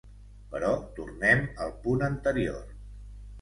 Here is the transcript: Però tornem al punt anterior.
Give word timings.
Però 0.53 0.71
tornem 0.99 1.43
al 1.67 1.75
punt 1.85 2.07
anterior. 2.09 2.65